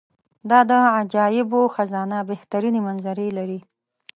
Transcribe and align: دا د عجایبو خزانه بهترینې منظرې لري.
دا 0.49 0.59
د 0.69 0.71
عجایبو 0.97 1.61
خزانه 1.75 2.17
بهترینې 2.31 2.81
منظرې 2.87 3.27
لري. 3.37 3.59